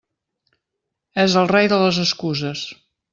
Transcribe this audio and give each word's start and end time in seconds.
És 1.25 1.37
el 1.43 1.51
rei 1.53 1.69
de 1.75 1.81
les 1.85 2.03
excuses. 2.07 2.65